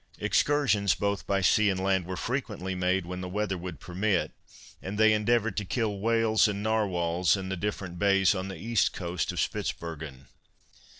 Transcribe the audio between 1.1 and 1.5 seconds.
by